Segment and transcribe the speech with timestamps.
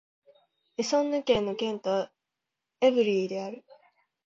[0.77, 2.11] エソンヌ県の県都は
[2.79, 3.63] エヴリーである